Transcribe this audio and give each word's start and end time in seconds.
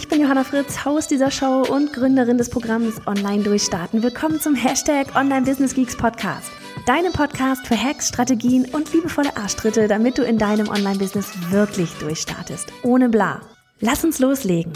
Ich 0.00 0.08
bin 0.08 0.22
Johanna 0.22 0.44
Fritz, 0.44 0.86
Haus 0.86 1.08
dieser 1.08 1.30
Show 1.30 1.60
und 1.60 1.92
Gründerin 1.92 2.38
des 2.38 2.48
Programms 2.48 3.06
Online 3.06 3.42
Durchstarten. 3.42 4.02
Willkommen 4.02 4.40
zum 4.40 4.54
Hashtag 4.54 5.14
Online 5.14 5.42
Business 5.42 5.74
Geeks 5.74 5.94
Podcast. 5.94 6.50
Deinem 6.86 7.12
Podcast 7.12 7.66
für 7.66 7.76
Hacks, 7.76 8.08
Strategien 8.08 8.64
und 8.72 8.90
liebevolle 8.94 9.36
Arschtritte, 9.36 9.88
damit 9.88 10.16
du 10.16 10.22
in 10.22 10.38
deinem 10.38 10.70
Online-Business 10.70 11.50
wirklich 11.50 11.90
durchstartest. 11.98 12.72
Ohne 12.82 13.10
bla. 13.10 13.42
Lass 13.80 14.02
uns 14.02 14.20
loslegen. 14.20 14.72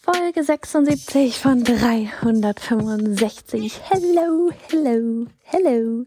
Folge 0.00 0.42
76 0.42 1.38
von 1.38 1.62
365. 1.62 3.80
Hello, 3.88 4.50
hello, 4.68 5.26
hello. 5.44 6.04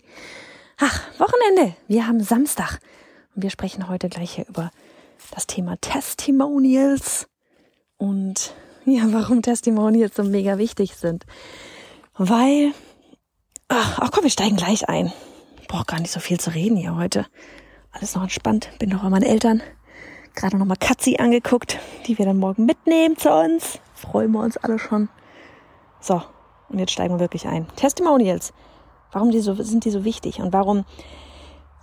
Ach, 0.80 1.00
Wochenende. 1.18 1.78
Wir 1.88 2.08
haben 2.08 2.22
Samstag. 2.22 2.82
Und 3.36 3.44
wir 3.44 3.50
sprechen 3.50 3.88
heute 3.88 4.10
gleich 4.10 4.32
hier 4.32 4.46
über 4.50 4.70
das 5.32 5.48
Thema 5.48 5.78
Testimonials 5.82 7.28
und 7.98 8.54
ja, 8.86 9.04
warum 9.08 9.42
Testimonials 9.42 10.16
so 10.16 10.24
mega 10.24 10.58
wichtig 10.58 10.96
sind. 10.96 11.26
Weil, 12.18 12.72
ach, 13.68 14.00
ach 14.00 14.12
komm, 14.12 14.24
wir 14.24 14.32
steigen 14.32 14.58
gleich 14.58 14.88
ein. 14.88 15.12
Brauch 15.68 15.86
gar 15.86 16.00
nicht 16.00 16.12
so 16.12 16.20
viel 16.20 16.40
zu 16.40 16.54
reden 16.54 16.78
hier 16.78 16.96
heute. 16.96 17.26
Alles 17.92 18.16
noch 18.16 18.24
entspannt. 18.24 18.70
Bin 18.80 18.90
noch 18.90 19.02
bei 19.02 19.10
meinen 19.10 19.24
Eltern. 19.24 19.64
Gerade 20.36 20.58
noch 20.58 20.66
mal 20.66 20.76
Katzi 20.76 21.18
angeguckt, 21.18 21.80
die 22.08 22.18
wir 22.18 22.26
dann 22.26 22.38
morgen 22.38 22.66
mitnehmen 22.66 23.18
zu 23.18 23.32
uns. 23.32 23.80
Freuen 23.94 24.32
wir 24.32 24.42
uns 24.42 24.58
alle 24.58 24.78
schon. 24.80 25.10
So, 26.00 26.22
und 26.70 26.80
jetzt 26.80 26.92
steigen 26.92 27.16
wir 27.16 27.20
wirklich 27.20 27.48
ein. 27.48 27.68
Testimonials. 27.76 28.54
Warum 29.12 29.32
die 29.32 29.40
so, 29.40 29.56
sind 29.56 29.86
die 29.86 29.92
so 29.92 30.04
wichtig 30.04 30.40
und 30.40 30.52
warum 30.52 30.86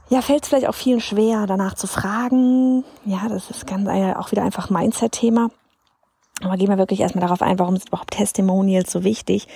ja, 0.09 0.21
fällt 0.21 0.43
es 0.43 0.49
vielleicht 0.49 0.69
auch 0.69 0.75
vielen 0.75 1.01
schwer, 1.01 1.47
danach 1.47 1.75
zu 1.75 1.87
fragen. 1.87 2.85
Ja, 3.05 3.29
das 3.29 3.51
ist 3.51 3.67
ganz 3.67 3.89
äh, 3.89 4.15
auch 4.15 4.31
wieder 4.31 4.43
einfach 4.43 4.71
Mindset-Thema. 4.71 5.51
Aber 6.43 6.57
gehen 6.57 6.69
wir 6.69 6.79
wirklich 6.79 7.01
erstmal 7.01 7.23
darauf 7.23 7.43
ein, 7.43 7.59
warum 7.59 7.77
sind 7.77 7.89
überhaupt 7.89 8.15
Testimonials 8.15 8.91
so 8.91 9.05
wichtig? 9.05 9.49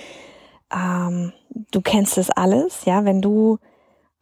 Ähm, 0.73 1.33
du 1.71 1.81
kennst 1.81 2.17
das 2.17 2.29
alles, 2.29 2.85
ja, 2.85 3.05
wenn 3.05 3.21
du, 3.21 3.57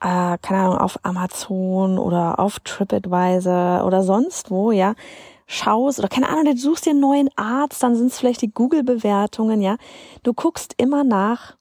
äh, 0.02 0.38
keine 0.42 0.62
Ahnung, 0.62 0.78
auf 0.78 0.98
Amazon 1.04 1.98
oder 1.98 2.40
auf 2.40 2.60
TripAdvisor 2.60 3.86
oder 3.86 4.04
sonst 4.04 4.52
wo, 4.52 4.72
ja, 4.72 4.96
schaust 5.48 6.00
oder 6.00 6.08
keine 6.08 6.30
Ahnung, 6.30 6.46
du 6.46 6.58
suchst 6.58 6.86
dir 6.86 6.92
einen 6.92 7.00
neuen 7.00 7.30
Arzt, 7.36 7.84
dann 7.84 7.96
sind 7.96 8.08
es 8.08 8.20
vielleicht 8.20 8.42
die 8.42 8.52
Google-Bewertungen, 8.52 9.62
ja. 9.62 9.78
Du 10.24 10.34
guckst 10.34 10.74
immer 10.78 11.04
nach, 11.04 11.56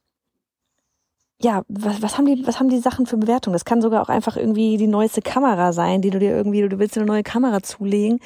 ja, 1.41 1.63
was, 1.69 2.01
was 2.03 2.17
haben 2.17 2.27
die, 2.27 2.47
was 2.47 2.61
haben 2.61 2.69
die 2.69 2.79
Sachen 2.79 3.07
für 3.07 3.17
Bewertungen? 3.17 3.55
Das 3.55 3.65
kann 3.65 3.83
sogar 3.83 4.03
auch 4.03 4.09
einfach 4.09 4.37
irgendwie 4.37 4.77
die 4.77 4.87
neueste 4.87 5.21
Kamera 5.21 5.73
sein, 5.73 6.01
die 6.01 6.11
du 6.11 6.19
dir 6.19 6.31
irgendwie, 6.31 6.67
du 6.69 6.79
willst 6.79 6.97
dir 6.97 7.01
eine 7.01 7.11
neue 7.11 7.23
Kamera 7.23 7.63
zulegen. 7.63 8.21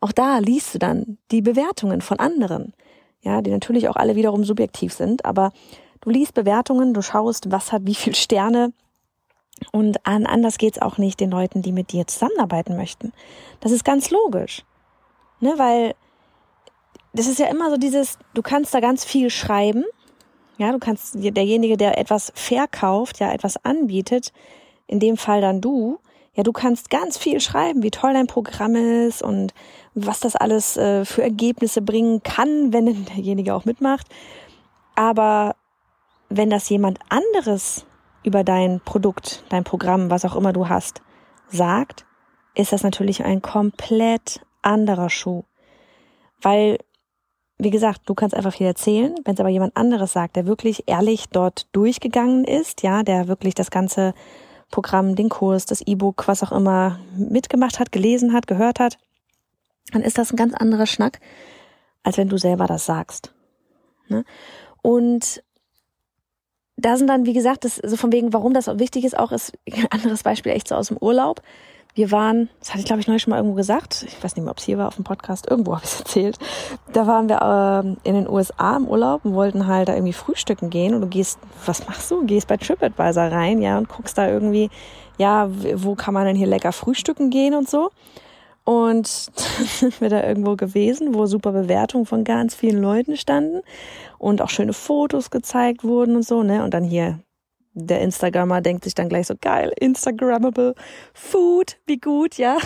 Auch 0.00 0.12
da 0.12 0.38
liest 0.38 0.74
du 0.74 0.78
dann 0.78 1.18
die 1.30 1.42
Bewertungen 1.42 2.00
von 2.00 2.18
anderen. 2.18 2.72
Ja, 3.20 3.40
die 3.40 3.50
natürlich 3.50 3.88
auch 3.88 3.96
alle 3.96 4.16
wiederum 4.16 4.44
subjektiv 4.44 4.92
sind, 4.92 5.24
aber 5.24 5.52
du 6.00 6.10
liest 6.10 6.34
Bewertungen, 6.34 6.92
du 6.92 7.02
schaust, 7.02 7.52
was 7.52 7.70
hat 7.70 7.82
wie 7.84 7.94
viel 7.94 8.16
Sterne. 8.16 8.72
Und 9.70 10.04
an, 10.04 10.26
anders 10.26 10.58
geht's 10.58 10.82
auch 10.82 10.98
nicht 10.98 11.20
den 11.20 11.30
Leuten, 11.30 11.62
die 11.62 11.70
mit 11.70 11.92
dir 11.92 12.06
zusammenarbeiten 12.08 12.76
möchten. 12.76 13.12
Das 13.60 13.70
ist 13.70 13.84
ganz 13.84 14.10
logisch. 14.10 14.64
Ne, 15.38 15.54
weil 15.56 15.94
das 17.12 17.26
ist 17.26 17.38
ja 17.38 17.46
immer 17.46 17.70
so 17.70 17.76
dieses, 17.76 18.18
du 18.34 18.42
kannst 18.42 18.74
da 18.74 18.80
ganz 18.80 19.04
viel 19.04 19.30
schreiben, 19.30 19.84
ja, 20.58 20.72
du 20.72 20.78
kannst 20.78 21.14
derjenige, 21.14 21.76
der 21.76 21.98
etwas 21.98 22.32
verkauft, 22.34 23.20
ja, 23.20 23.32
etwas 23.32 23.64
anbietet, 23.64 24.32
in 24.86 25.00
dem 25.00 25.16
Fall 25.16 25.40
dann 25.40 25.60
du, 25.60 25.98
ja, 26.34 26.42
du 26.42 26.52
kannst 26.52 26.88
ganz 26.88 27.18
viel 27.18 27.40
schreiben, 27.40 27.82
wie 27.82 27.90
toll 27.90 28.14
dein 28.14 28.26
Programm 28.26 28.74
ist 28.74 29.22
und 29.22 29.52
was 29.94 30.20
das 30.20 30.34
alles 30.34 30.76
äh, 30.76 31.04
für 31.04 31.22
Ergebnisse 31.22 31.82
bringen 31.82 32.22
kann, 32.22 32.72
wenn 32.72 33.04
derjenige 33.06 33.54
auch 33.54 33.64
mitmacht. 33.64 34.06
Aber 34.94 35.56
wenn 36.28 36.50
das 36.50 36.68
jemand 36.68 36.98
anderes 37.08 37.84
über 38.22 38.44
dein 38.44 38.80
Produkt, 38.80 39.44
dein 39.48 39.64
Programm, 39.64 40.10
was 40.10 40.24
auch 40.24 40.36
immer 40.36 40.52
du 40.52 40.68
hast, 40.68 41.02
sagt, 41.48 42.06
ist 42.54 42.72
das 42.72 42.82
natürlich 42.82 43.24
ein 43.24 43.42
komplett 43.42 44.40
anderer 44.62 45.10
Schuh. 45.10 45.44
Weil 46.40 46.78
wie 47.58 47.70
gesagt, 47.70 48.02
du 48.06 48.14
kannst 48.14 48.34
einfach 48.34 48.54
viel 48.54 48.66
erzählen. 48.66 49.14
Wenn 49.24 49.34
es 49.34 49.40
aber 49.40 49.48
jemand 49.48 49.76
anderes 49.76 50.12
sagt, 50.12 50.36
der 50.36 50.46
wirklich 50.46 50.84
ehrlich 50.86 51.28
dort 51.30 51.66
durchgegangen 51.72 52.44
ist, 52.44 52.82
ja, 52.82 53.02
der 53.02 53.28
wirklich 53.28 53.54
das 53.54 53.70
ganze 53.70 54.14
Programm, 54.70 55.14
den 55.14 55.28
Kurs, 55.28 55.66
das 55.66 55.82
E-Book, 55.82 56.26
was 56.26 56.42
auch 56.42 56.52
immer 56.52 56.98
mitgemacht 57.16 57.78
hat, 57.78 57.92
gelesen 57.92 58.32
hat, 58.32 58.46
gehört 58.46 58.80
hat, 58.80 58.98
dann 59.92 60.02
ist 60.02 60.18
das 60.18 60.32
ein 60.32 60.36
ganz 60.36 60.54
anderer 60.54 60.86
Schnack, 60.86 61.20
als 62.02 62.16
wenn 62.16 62.28
du 62.28 62.38
selber 62.38 62.66
das 62.66 62.86
sagst. 62.86 63.32
Ne? 64.08 64.24
Und 64.80 65.42
da 66.76 66.96
sind 66.96 67.06
dann, 67.06 67.26
wie 67.26 67.34
gesagt, 67.34 67.64
das 67.64 67.76
so 67.76 67.96
von 67.96 68.12
wegen, 68.12 68.32
warum 68.32 68.54
das 68.54 68.66
wichtig 68.78 69.04
ist, 69.04 69.16
auch 69.16 69.30
ist 69.30 69.52
ein 69.70 69.86
anderes 69.90 70.22
Beispiel 70.22 70.52
echt 70.52 70.68
so 70.68 70.74
aus 70.74 70.88
dem 70.88 70.96
Urlaub. 70.96 71.42
Wir 71.94 72.10
waren, 72.10 72.48
das 72.58 72.70
hatte 72.70 72.80
ich 72.80 72.86
glaube 72.86 73.00
ich 73.00 73.06
neulich 73.06 73.22
schon 73.22 73.32
mal 73.32 73.36
irgendwo 73.36 73.54
gesagt, 73.54 74.04
ich 74.08 74.24
weiß 74.24 74.34
nicht 74.34 74.44
mehr, 74.44 74.50
ob 74.50 74.58
es 74.58 74.64
hier 74.64 74.78
war 74.78 74.88
auf 74.88 74.94
dem 74.96 75.04
Podcast, 75.04 75.50
irgendwo 75.50 75.74
habe 75.74 75.84
ich 75.84 75.92
es 75.92 76.00
erzählt. 76.00 76.38
Da 76.92 77.06
waren 77.06 77.28
wir 77.28 77.42
äh, 77.42 78.08
in 78.08 78.14
den 78.14 78.28
USA 78.28 78.76
im 78.76 78.88
Urlaub 78.88 79.24
und 79.24 79.34
wollten 79.34 79.66
halt 79.66 79.88
da 79.88 79.94
irgendwie 79.94 80.14
frühstücken 80.14 80.70
gehen 80.70 80.94
und 80.94 81.02
du 81.02 81.06
gehst, 81.06 81.38
was 81.66 81.86
machst 81.86 82.10
du? 82.10 82.24
Gehst 82.24 82.48
bei 82.48 82.56
TripAdvisor 82.56 83.24
rein, 83.24 83.60
ja, 83.60 83.76
und 83.76 83.88
guckst 83.88 84.16
da 84.16 84.28
irgendwie, 84.28 84.70
ja, 85.18 85.48
wo 85.74 85.94
kann 85.94 86.14
man 86.14 86.24
denn 86.24 86.36
hier 86.36 86.46
lecker 86.46 86.72
frühstücken 86.72 87.30
gehen 87.30 87.54
und 87.54 87.68
so. 87.68 87.90
Und 88.64 89.06
sind 89.06 90.00
wir 90.00 90.08
da 90.08 90.22
irgendwo 90.22 90.56
gewesen, 90.56 91.14
wo 91.14 91.26
super 91.26 91.52
Bewertungen 91.52 92.06
von 92.06 92.24
ganz 92.24 92.54
vielen 92.54 92.80
Leuten 92.80 93.16
standen 93.16 93.60
und 94.18 94.40
auch 94.40 94.50
schöne 94.50 94.72
Fotos 94.72 95.30
gezeigt 95.30 95.84
wurden 95.84 96.16
und 96.16 96.24
so, 96.24 96.42
ne? 96.42 96.64
Und 96.64 96.72
dann 96.72 96.84
hier 96.84 97.18
der 97.74 98.00
Instagrammer 98.00 98.60
denkt 98.60 98.84
sich 98.84 98.94
dann 98.94 99.08
gleich 99.08 99.26
so 99.26 99.34
geil, 99.40 99.72
Instagrammable 99.78 100.74
Food, 101.14 101.78
wie 101.86 101.98
gut, 101.98 102.36
ja. 102.36 102.58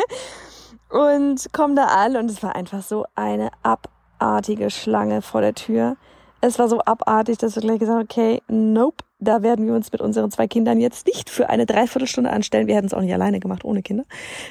und 0.88 1.52
kommen 1.52 1.76
da 1.76 1.86
an 1.86 2.16
und 2.16 2.30
es 2.30 2.42
war 2.42 2.54
einfach 2.56 2.82
so 2.82 3.04
eine 3.14 3.50
abartige 3.62 4.70
Schlange 4.70 5.22
vor 5.22 5.40
der 5.40 5.54
Tür. 5.54 5.96
Es 6.40 6.58
war 6.58 6.68
so 6.68 6.80
abartig, 6.80 7.38
dass 7.38 7.54
wir 7.54 7.62
gleich 7.62 7.78
gesagt 7.78 7.96
haben, 7.96 8.04
okay, 8.04 8.42
nope, 8.48 9.04
da 9.18 9.42
werden 9.42 9.66
wir 9.66 9.74
uns 9.74 9.92
mit 9.92 10.00
unseren 10.00 10.30
zwei 10.30 10.48
Kindern 10.48 10.80
jetzt 10.80 11.06
nicht 11.06 11.30
für 11.30 11.48
eine 11.48 11.66
Dreiviertelstunde 11.66 12.30
anstellen. 12.30 12.66
Wir 12.66 12.74
hätten 12.74 12.88
es 12.88 12.94
auch 12.94 13.00
nicht 13.00 13.14
alleine 13.14 13.38
gemacht, 13.38 13.64
ohne 13.64 13.82
Kinder. 13.82 14.04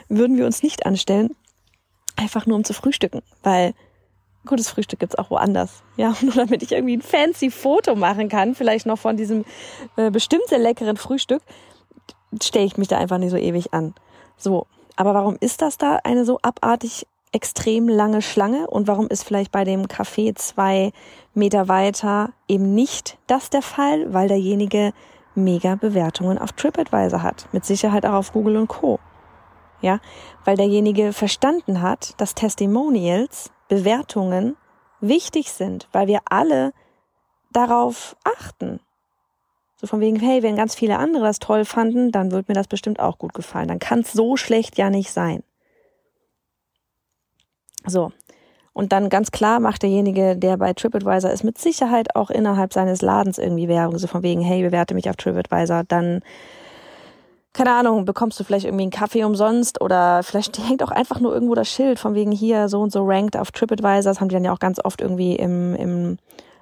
Würden 0.07 0.37
wir 0.37 0.45
uns 0.45 0.63
nicht 0.63 0.85
anstellen, 0.85 1.35
einfach 2.15 2.45
nur 2.45 2.55
um 2.55 2.63
zu 2.63 2.73
frühstücken, 2.73 3.21
weil 3.43 3.73
gutes 4.45 4.69
Frühstück 4.69 4.99
gibt's 4.99 5.17
auch 5.17 5.29
woanders. 5.29 5.83
Ja, 5.97 6.15
nur 6.21 6.33
damit 6.33 6.63
ich 6.63 6.71
irgendwie 6.71 6.97
ein 6.97 7.01
fancy 7.01 7.51
Foto 7.51 7.95
machen 7.95 8.29
kann, 8.29 8.55
vielleicht 8.55 8.85
noch 8.85 8.99
von 8.99 9.17
diesem 9.17 9.45
äh, 9.95 10.11
bestimmt 10.11 10.47
sehr 10.47 10.59
leckeren 10.59 10.97
Frühstück, 10.97 11.41
stelle 12.41 12.65
ich 12.65 12.77
mich 12.77 12.87
da 12.87 12.97
einfach 12.97 13.17
nicht 13.17 13.31
so 13.31 13.37
ewig 13.37 13.73
an. 13.73 13.93
So, 14.37 14.67
aber 14.95 15.13
warum 15.13 15.37
ist 15.39 15.61
das 15.61 15.77
da 15.77 15.99
eine 16.03 16.25
so 16.25 16.39
abartig 16.41 17.05
extrem 17.31 17.87
lange 17.87 18.21
Schlange 18.21 18.67
und 18.67 18.87
warum 18.87 19.07
ist 19.07 19.23
vielleicht 19.23 19.51
bei 19.51 19.63
dem 19.63 19.85
Café 19.85 20.35
zwei 20.35 20.91
Meter 21.33 21.67
weiter 21.67 22.33
eben 22.47 22.73
nicht 22.75 23.17
das 23.27 23.49
der 23.49 23.61
Fall, 23.61 24.13
weil 24.13 24.27
derjenige 24.27 24.91
mega 25.33 25.75
Bewertungen 25.75 26.37
auf 26.37 26.51
TripAdvisor 26.51 27.23
hat, 27.23 27.47
mit 27.53 27.65
Sicherheit 27.65 28.05
auch 28.05 28.13
auf 28.13 28.33
Google 28.33 28.57
und 28.57 28.67
Co. 28.67 28.99
Ja, 29.81 29.99
weil 30.45 30.57
derjenige 30.57 31.13
verstanden 31.13 31.81
hat, 31.81 32.19
dass 32.19 32.35
Testimonials 32.35 33.51
Bewertungen 33.71 34.57
wichtig 34.99 35.53
sind, 35.53 35.87
weil 35.93 36.07
wir 36.07 36.19
alle 36.25 36.73
darauf 37.53 38.17
achten. 38.25 38.81
So 39.77 39.87
von 39.87 40.01
wegen, 40.01 40.19
hey, 40.19 40.43
wenn 40.43 40.57
ganz 40.57 40.75
viele 40.75 40.97
andere 40.97 41.23
das 41.23 41.39
toll 41.39 41.63
fanden, 41.63 42.11
dann 42.11 42.31
wird 42.31 42.49
mir 42.49 42.53
das 42.53 42.67
bestimmt 42.67 42.99
auch 42.99 43.17
gut 43.17 43.33
gefallen. 43.33 43.69
Dann 43.69 43.79
kann 43.79 44.01
es 44.01 44.11
so 44.11 44.35
schlecht 44.35 44.77
ja 44.77 44.89
nicht 44.89 45.09
sein. 45.13 45.41
So. 47.85 48.11
Und 48.73 48.91
dann 48.91 49.07
ganz 49.07 49.31
klar 49.31 49.61
macht 49.61 49.83
derjenige, 49.83 50.35
der 50.35 50.57
bei 50.57 50.73
TripAdvisor 50.73 51.31
ist, 51.31 51.45
mit 51.45 51.57
Sicherheit 51.57 52.13
auch 52.17 52.29
innerhalb 52.29 52.73
seines 52.73 53.01
Ladens 53.01 53.37
irgendwie 53.37 53.69
Werbung. 53.69 53.97
So 53.97 54.07
von 54.07 54.21
wegen, 54.21 54.41
hey, 54.41 54.63
bewerte 54.63 54.95
mich 54.95 55.09
auf 55.09 55.15
TripAdvisor. 55.15 55.85
Dann 55.85 56.21
keine 57.63 57.75
Ahnung, 57.75 58.05
bekommst 58.05 58.39
du 58.39 58.43
vielleicht 58.43 58.65
irgendwie 58.65 58.85
einen 58.85 58.91
Kaffee 58.91 59.23
umsonst 59.23 59.81
oder 59.81 60.23
vielleicht 60.23 60.57
hängt 60.67 60.81
auch 60.81 60.89
einfach 60.89 61.19
nur 61.19 61.31
irgendwo 61.31 61.53
das 61.53 61.69
Schild 61.69 61.99
von 61.99 62.15
wegen 62.15 62.31
hier 62.31 62.69
so 62.69 62.81
und 62.81 62.91
so 62.91 63.05
ranked 63.05 63.37
auf 63.37 63.51
TripAdvisor. 63.51 64.11
Das 64.11 64.19
haben 64.19 64.29
die 64.29 64.33
dann 64.33 64.43
ja 64.43 64.51
auch 64.51 64.59
ganz 64.59 64.83
oft 64.83 64.99
irgendwie 64.99 65.35
im, 65.35 65.75
im 65.75 66.17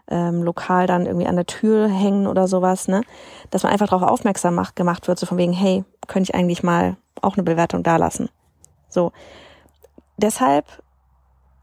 ähm, 0.09 0.43
Lokal 0.43 0.87
dann 0.87 1.05
irgendwie 1.05 1.27
an 1.27 1.37
der 1.37 1.45
Tür 1.45 1.87
hängen 1.87 2.27
oder 2.27 2.49
sowas, 2.49 2.89
ne? 2.89 3.03
Dass 3.49 3.63
man 3.63 3.71
einfach 3.71 3.87
darauf 3.87 4.09
aufmerksam 4.09 4.55
macht, 4.55 4.75
gemacht 4.75 5.07
wird, 5.07 5.19
so 5.19 5.25
von 5.25 5.37
wegen, 5.37 5.53
hey, 5.53 5.85
könnte 6.07 6.31
ich 6.31 6.35
eigentlich 6.35 6.63
mal 6.63 6.97
auch 7.21 7.37
eine 7.37 7.43
Bewertung 7.43 7.81
dalassen. 7.81 8.27
So. 8.89 9.13
Deshalb 10.17 10.65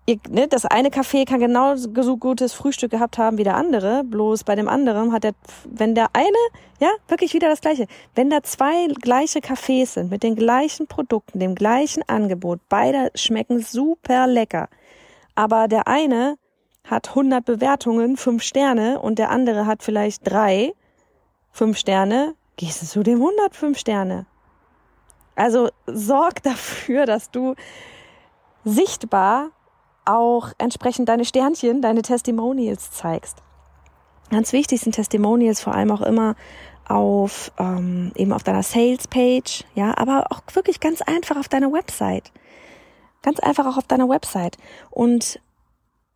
ihr, 0.06 0.19
ne, 0.29 0.49
das 0.49 0.64
eine 0.64 0.88
Café 0.88 1.26
kann 1.26 1.41
genauso 1.41 1.91
gutes 1.91 2.53
Frühstück 2.53 2.93
gehabt 2.93 3.19
haben 3.19 3.38
wie 3.38 3.44
der 3.44 3.56
andere, 3.56 4.05
bloß 4.05 4.44
bei 4.44 4.55
dem 4.55 4.69
anderen 4.69 5.12
hat 5.12 5.25
der, 5.25 5.32
wenn 5.64 5.94
der 5.94 6.08
eine, 6.12 6.37
ja, 6.81 6.91
wirklich 7.08 7.35
wieder 7.35 7.49
das 7.49 7.61
gleiche, 7.61 7.87
wenn 8.14 8.31
da 8.31 8.43
zwei 8.43 8.87
gleiche 9.00 9.41
Cafés 9.41 9.94
sind 9.94 10.11
mit 10.11 10.23
den 10.23 10.37
gleichen 10.37 10.87
Produkten, 10.87 11.41
dem 11.41 11.55
gleichen 11.55 12.03
Angebot, 12.08 12.61
beide 12.69 13.11
schmecken 13.14 13.61
super 13.61 14.26
lecker, 14.26 14.69
aber 15.35 15.69
der 15.69 15.88
eine 15.88 16.38
hat 16.85 17.08
100 17.08 17.44
Bewertungen, 17.44 18.17
5 18.17 18.43
Sterne 18.43 19.00
und 19.00 19.19
der 19.19 19.31
andere 19.31 19.67
hat 19.67 19.82
vielleicht 19.82 20.31
drei, 20.31 20.73
5 21.50 21.76
Sterne, 21.76 22.35
gehst 22.56 22.82
du 22.82 22.87
zu 22.87 23.03
dem 23.03 23.17
105 23.17 23.76
Sterne. 23.76 24.26
Also 25.35 25.69
sorg 25.87 26.43
dafür, 26.44 27.05
dass 27.05 27.31
du 27.31 27.56
sichtbar 28.64 29.50
auch 30.06 30.53
entsprechend 30.58 31.08
deine 31.08 31.25
Sternchen, 31.25 31.82
deine 31.82 32.03
Testimonials 32.03 32.91
zeigst. 32.91 33.43
Ganz 34.31 34.53
wichtig 34.53 34.81
sind 34.81 34.94
Testimonials 34.94 35.61
vor 35.61 35.75
allem 35.75 35.91
auch 35.91 36.03
immer 36.03 36.35
auf 36.88 37.53
ähm, 37.58 38.12
eben 38.14 38.32
auf 38.32 38.43
deiner 38.43 38.62
Sales 38.62 39.08
Page, 39.08 39.64
ja, 39.75 39.97
aber 39.97 40.26
auch 40.31 40.43
wirklich 40.55 40.81
ganz 40.81 41.03
einfach 41.03 41.37
auf 41.37 41.49
deiner 41.49 41.73
Website, 41.73 42.32
ganz 43.23 43.41
einfach 43.41 43.67
auch 43.67 43.76
auf 43.76 43.87
deiner 43.87 44.08
Website 44.08 44.56
und 44.91 45.41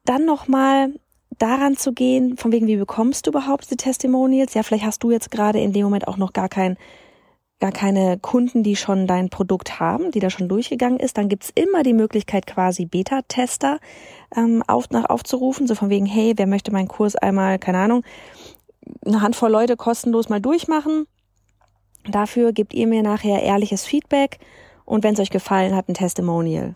dann 0.05 0.25
noch 0.25 0.49
mal 0.49 0.95
daran 1.39 1.77
zu 1.77 1.93
gehen, 1.93 2.37
von 2.37 2.53
wegen 2.53 2.67
wie 2.67 2.77
bekommst 2.77 3.27
du 3.27 3.31
überhaupt 3.31 3.71
die 3.71 3.77
Testimonials? 3.77 4.55
Ja, 4.55 4.63
vielleicht 4.63 4.85
hast 4.85 5.03
du 5.03 5.11
jetzt 5.11 5.31
gerade 5.31 5.61
in 5.61 5.73
dem 5.73 5.85
Moment 5.85 6.07
auch 6.07 6.17
noch 6.17 6.33
gar 6.33 6.49
kein 6.49 6.77
gar 7.61 7.73
keine 7.73 8.19
Kunden, 8.19 8.63
die 8.63 8.75
schon 8.75 9.07
dein 9.07 9.29
Produkt 9.29 9.79
haben, 9.79 10.11
die 10.11 10.19
da 10.19 10.31
schon 10.31 10.49
durchgegangen 10.49 10.99
ist, 10.99 11.19
dann 11.19 11.29
gibt's 11.29 11.53
immer 11.55 11.83
die 11.83 11.93
Möglichkeit, 11.93 12.47
quasi 12.47 12.87
Beta-Tester 12.87 13.79
ähm, 14.35 14.63
auf, 14.67 14.91
nach 14.91 15.09
aufzurufen, 15.11 15.67
so 15.67 15.75
von 15.75 15.91
wegen, 15.91 16.07
hey, 16.07 16.33
wer 16.37 16.47
möchte 16.47 16.73
meinen 16.73 16.89
Kurs 16.89 17.17
einmal, 17.17 17.59
keine 17.59 17.79
Ahnung, 17.79 18.03
eine 19.05 19.21
Handvoll 19.21 19.51
Leute 19.51 19.77
kostenlos 19.77 20.31
mal 20.31 20.41
durchmachen. 20.41 21.07
Dafür 22.11 22.53
gebt 22.53 22.73
ihr 22.73 22.87
mir 22.87 23.03
nachher 23.03 23.43
ehrliches 23.43 23.85
Feedback 23.85 24.39
und 24.87 25.05
wenn 25.05 25.15
es 25.15 25.21
euch 25.21 25.31
gefallen 25.31 25.77
hat, 25.77 25.89
ein 25.89 25.95
Testimonial. 25.95 26.73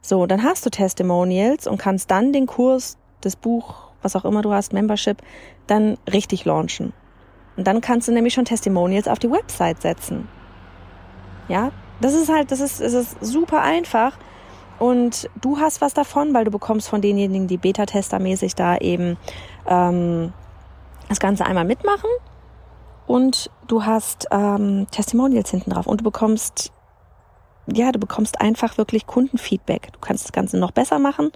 So, 0.00 0.26
dann 0.26 0.42
hast 0.42 0.64
du 0.64 0.70
Testimonials 0.70 1.66
und 1.66 1.76
kannst 1.76 2.10
dann 2.10 2.32
den 2.32 2.46
Kurs, 2.46 2.96
das 3.20 3.36
Buch, 3.36 3.74
was 4.00 4.16
auch 4.16 4.24
immer 4.24 4.40
du 4.40 4.52
hast, 4.52 4.72
Membership, 4.72 5.18
dann 5.66 5.98
richtig 6.10 6.46
launchen. 6.46 6.94
Und 7.58 7.66
dann 7.66 7.80
kannst 7.80 8.06
du 8.06 8.12
nämlich 8.12 8.34
schon 8.34 8.44
Testimonials 8.44 9.08
auf 9.08 9.18
die 9.18 9.28
Website 9.28 9.82
setzen. 9.82 10.28
Ja, 11.48 11.72
das 12.00 12.14
ist 12.14 12.32
halt, 12.32 12.52
das 12.52 12.60
ist, 12.60 12.80
das 12.80 12.94
ist 12.94 13.16
super 13.20 13.62
einfach. 13.62 14.16
Und 14.78 15.28
du 15.40 15.58
hast 15.58 15.80
was 15.80 15.92
davon, 15.92 16.34
weil 16.34 16.44
du 16.44 16.52
bekommst 16.52 16.88
von 16.88 17.02
denjenigen, 17.02 17.48
die 17.48 17.56
Beta-Tester-mäßig 17.56 18.54
da 18.54 18.76
eben 18.76 19.16
ähm, 19.66 20.32
das 21.08 21.18
Ganze 21.18 21.46
einmal 21.46 21.64
mitmachen. 21.64 22.08
Und 23.08 23.50
du 23.66 23.84
hast 23.84 24.28
ähm, 24.30 24.86
Testimonials 24.92 25.50
hinten 25.50 25.70
drauf. 25.70 25.88
Und 25.88 26.02
du 26.02 26.04
bekommst, 26.04 26.70
ja, 27.66 27.90
du 27.90 27.98
bekommst 27.98 28.40
einfach 28.40 28.78
wirklich 28.78 29.08
Kundenfeedback. 29.08 29.92
Du 29.92 29.98
kannst 29.98 30.22
das 30.22 30.32
Ganze 30.32 30.58
noch 30.58 30.70
besser 30.70 31.00
machen. 31.00 31.32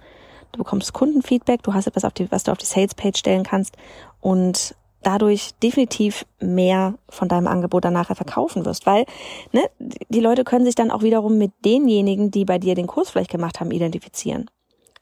Du 0.53 0.59
bekommst 0.59 0.93
Kundenfeedback. 0.93 1.63
Du 1.63 1.73
hast 1.73 1.85
etwas, 1.85 2.05
auf 2.05 2.13
die, 2.13 2.31
was 2.31 2.43
du 2.43 2.53
auf 2.53 2.59
die 2.59 2.65
Sales-Page 2.65 3.19
stellen 3.19 3.43
kannst. 3.43 3.75
Und 4.21 4.73
dadurch 5.03 5.51
definitiv 5.61 6.25
mehr 6.39 6.95
von 7.09 7.27
deinem 7.27 7.47
Angebot 7.47 7.85
dann 7.85 7.93
nachher 7.93 8.15
verkaufen 8.15 8.65
wirst, 8.65 8.85
weil 8.85 9.05
ne, 9.51 9.61
die 10.09 10.19
Leute 10.19 10.43
können 10.43 10.65
sich 10.65 10.75
dann 10.75 10.91
auch 10.91 11.03
wiederum 11.03 11.37
mit 11.37 11.51
denjenigen, 11.65 12.31
die 12.31 12.45
bei 12.45 12.57
dir 12.57 12.75
den 12.75 12.87
Kurs 12.87 13.09
vielleicht 13.09 13.31
gemacht 13.31 13.59
haben, 13.59 13.71
identifizieren. 13.71 14.49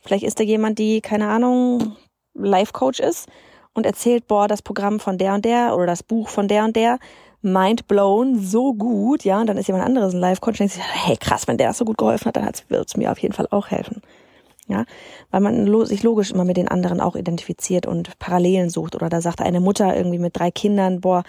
Vielleicht 0.01 0.23
ist 0.23 0.39
da 0.39 0.43
jemand, 0.43 0.79
die 0.79 1.01
keine 1.01 1.27
Ahnung 1.27 1.95
Life 2.33 2.73
Coach 2.73 2.99
ist 2.99 3.29
und 3.73 3.85
erzählt, 3.85 4.27
boah, 4.27 4.47
das 4.47 4.61
Programm 4.61 4.99
von 4.99 5.17
der 5.17 5.33
und 5.35 5.45
der 5.45 5.75
oder 5.75 5.85
das 5.85 6.03
Buch 6.03 6.29
von 6.29 6.47
der 6.47 6.65
und 6.65 6.75
der 6.75 6.99
mind 7.41 7.87
blown, 7.87 8.39
so 8.39 8.73
gut, 8.73 9.23
ja, 9.23 9.41
und 9.41 9.47
dann 9.47 9.57
ist 9.57 9.67
jemand 9.67 9.85
anderes 9.85 10.13
ein 10.13 10.19
Life 10.19 10.41
Coach 10.41 10.59
und 10.59 10.71
denkt 10.71 10.73
sich, 10.73 10.83
hey 10.83 11.17
krass, 11.17 11.47
wenn 11.47 11.57
der 11.57 11.69
das 11.69 11.77
so 11.77 11.85
gut 11.85 11.97
geholfen 11.97 12.27
hat, 12.27 12.35
dann 12.35 12.49
wird 12.67 12.87
es 12.87 12.97
mir 12.97 13.11
auf 13.11 13.19
jeden 13.19 13.33
Fall 13.33 13.47
auch 13.49 13.67
helfen 13.69 14.01
ja, 14.67 14.85
weil 15.31 15.41
man 15.41 15.85
sich 15.85 16.03
logisch 16.03 16.31
immer 16.31 16.45
mit 16.45 16.55
den 16.55 16.67
anderen 16.67 17.01
auch 17.01 17.15
identifiziert 17.15 17.85
und 17.85 18.17
Parallelen 18.19 18.69
sucht. 18.69 18.95
Oder 18.95 19.09
da 19.09 19.19
sagt 19.19 19.41
eine 19.41 19.59
Mutter 19.59 19.95
irgendwie 19.95 20.19
mit 20.19 20.37
drei 20.37 20.51
Kindern, 20.51 21.01
boah, 21.01 21.23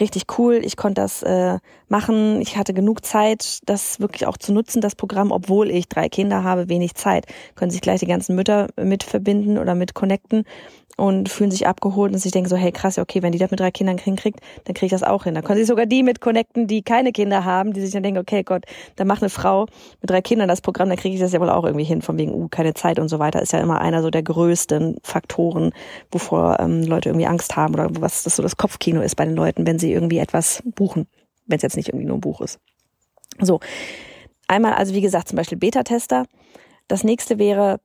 richtig 0.00 0.24
cool, 0.38 0.60
ich 0.62 0.76
konnte 0.76 1.02
das 1.02 1.22
äh, 1.22 1.58
machen, 1.88 2.40
ich 2.40 2.56
hatte 2.56 2.74
genug 2.74 3.04
Zeit, 3.04 3.60
das 3.66 4.00
wirklich 4.00 4.26
auch 4.26 4.36
zu 4.36 4.52
nutzen, 4.52 4.80
das 4.80 4.94
Programm, 4.94 5.30
obwohl 5.30 5.70
ich 5.70 5.88
drei 5.88 6.08
Kinder 6.08 6.44
habe, 6.44 6.68
wenig 6.68 6.94
Zeit. 6.94 7.26
Können 7.54 7.70
sich 7.70 7.80
gleich 7.80 8.00
die 8.00 8.06
ganzen 8.06 8.34
Mütter 8.36 8.68
mit 8.76 9.02
verbinden 9.02 9.58
oder 9.58 9.74
mit 9.74 9.94
connecten 9.94 10.44
und 10.96 11.28
fühlen 11.28 11.50
sich 11.50 11.66
abgeholt 11.66 12.12
und 12.12 12.18
sich 12.18 12.32
denken 12.32 12.48
so, 12.48 12.56
hey 12.56 12.72
krass, 12.72 12.98
okay, 12.98 13.22
wenn 13.22 13.32
die 13.32 13.38
das 13.38 13.50
mit 13.50 13.60
drei 13.60 13.70
Kindern 13.70 13.98
hinkriegt, 13.98 14.40
dann 14.64 14.74
kriege 14.74 14.86
ich 14.86 14.92
das 14.92 15.02
auch 15.02 15.24
hin. 15.24 15.34
Dann 15.34 15.44
können 15.44 15.58
sich 15.58 15.66
sogar 15.66 15.86
die 15.86 16.02
mit 16.02 16.20
connecten, 16.20 16.66
die 16.66 16.82
keine 16.82 17.12
Kinder 17.12 17.44
haben, 17.44 17.72
die 17.72 17.80
sich 17.80 17.90
dann 17.90 18.02
denken, 18.02 18.18
okay 18.18 18.42
Gott, 18.42 18.64
dann 18.96 19.06
macht 19.06 19.22
eine 19.22 19.30
Frau 19.30 19.66
mit 20.00 20.10
drei 20.10 20.22
Kindern 20.22 20.48
das 20.48 20.62
Programm, 20.62 20.88
dann 20.88 20.98
kriege 20.98 21.14
ich 21.14 21.20
das 21.20 21.32
ja 21.32 21.40
wohl 21.40 21.50
auch 21.50 21.64
irgendwie 21.64 21.84
hin, 21.84 22.02
von 22.02 22.18
wegen, 22.18 22.32
uh, 22.32 22.48
keine 22.48 22.74
Zeit 22.76 22.98
und 22.98 23.08
so 23.08 23.18
weiter, 23.18 23.42
ist 23.42 23.52
ja 23.52 23.60
immer 23.60 23.80
einer 23.80 24.02
so 24.02 24.10
der 24.10 24.22
größten 24.22 24.98
Faktoren, 25.02 25.72
wovor 26.10 26.60
ähm, 26.60 26.82
Leute 26.82 27.08
irgendwie 27.08 27.26
Angst 27.26 27.56
haben 27.56 27.74
oder 27.74 27.88
was 28.00 28.22
das 28.22 28.36
so 28.36 28.42
das 28.42 28.56
Kopfkino 28.56 29.00
ist 29.00 29.16
bei 29.16 29.24
den 29.24 29.34
Leuten, 29.34 29.66
wenn 29.66 29.78
sie 29.78 29.92
irgendwie 29.92 30.18
etwas 30.18 30.62
buchen, 30.64 31.06
wenn 31.46 31.56
es 31.56 31.62
jetzt 31.62 31.76
nicht 31.76 31.88
irgendwie 31.88 32.06
nur 32.06 32.16
ein 32.16 32.20
Buch 32.20 32.40
ist. 32.40 32.58
So, 33.40 33.60
einmal 34.48 34.74
also 34.74 34.94
wie 34.94 35.00
gesagt 35.00 35.28
zum 35.28 35.36
Beispiel 35.36 35.58
Beta-Tester. 35.58 36.26
Das 36.88 37.02
nächste 37.04 37.38
wäre, 37.38 37.80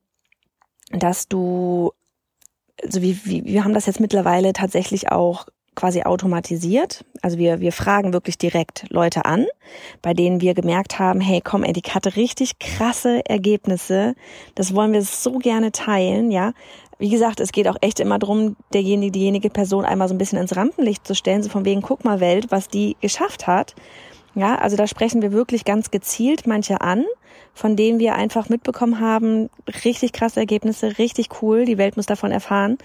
dass 0.91 1.27
du 1.27 1.91
also 2.83 3.01
wie, 3.01 3.19
wie, 3.25 3.45
wir 3.45 3.63
haben 3.63 3.73
das 3.73 3.85
jetzt 3.85 3.99
mittlerweile 3.99 4.53
tatsächlich 4.53 5.11
auch 5.11 5.47
quasi 5.75 6.03
automatisiert. 6.03 7.05
Also 7.21 7.37
wir, 7.37 7.59
wir 7.59 7.71
fragen 7.71 8.13
wirklich 8.13 8.37
direkt 8.37 8.85
Leute 8.89 9.25
an, 9.25 9.45
bei 10.01 10.13
denen 10.13 10.41
wir 10.41 10.53
gemerkt 10.53 10.99
haben, 10.99 11.21
hey, 11.21 11.41
komm, 11.43 11.63
ey, 11.63 11.73
die 11.73 11.81
hatte 11.81 12.15
richtig 12.15 12.59
krasse 12.59 13.21
Ergebnisse. 13.25 14.15
Das 14.55 14.75
wollen 14.75 14.93
wir 14.93 15.01
so 15.01 15.37
gerne 15.37 15.71
teilen, 15.71 16.31
ja. 16.31 16.53
Wie 16.99 17.09
gesagt, 17.09 17.39
es 17.39 17.51
geht 17.51 17.67
auch 17.67 17.77
echt 17.81 17.99
immer 17.99 18.19
drum, 18.19 18.55
derjenige, 18.73 19.11
diejenige 19.11 19.49
Person 19.49 19.85
einmal 19.85 20.07
so 20.07 20.13
ein 20.13 20.19
bisschen 20.19 20.37
ins 20.37 20.55
Rampenlicht 20.55 21.07
zu 21.07 21.15
stellen, 21.15 21.41
so 21.41 21.49
von 21.49 21.65
wegen, 21.65 21.81
guck 21.81 22.03
mal 22.03 22.19
Welt, 22.19 22.47
was 22.49 22.67
die 22.67 22.95
geschafft 23.01 23.47
hat. 23.47 23.73
Ja, 24.35 24.55
also 24.55 24.77
da 24.77 24.87
sprechen 24.87 25.21
wir 25.21 25.31
wirklich 25.31 25.65
ganz 25.65 25.89
gezielt 25.89 26.47
manche 26.47 26.81
an 26.81 27.05
von 27.53 27.75
denen 27.75 27.99
wir 27.99 28.15
einfach 28.15 28.49
mitbekommen 28.49 28.99
haben, 28.99 29.49
richtig 29.83 30.13
krasse 30.13 30.39
Ergebnisse, 30.39 30.97
richtig 30.97 31.41
cool, 31.41 31.65
die 31.65 31.77
Welt 31.77 31.97
muss 31.97 32.05
davon 32.05 32.31
erfahren. 32.31 32.77